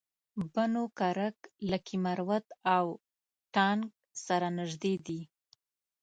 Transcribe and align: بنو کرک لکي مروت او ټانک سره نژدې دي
بنو 0.53 0.83
کرک 0.97 1.37
لکي 1.71 1.95
مروت 2.05 2.45
او 2.75 2.85
ټانک 3.55 3.89
سره 4.25 4.47
نژدې 4.57 4.93
دي 5.05 5.21